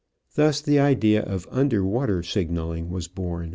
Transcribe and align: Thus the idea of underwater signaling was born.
Thus 0.33 0.61
the 0.61 0.79
idea 0.79 1.21
of 1.21 1.47
underwater 1.51 2.23
signaling 2.23 2.89
was 2.89 3.07
born. 3.07 3.49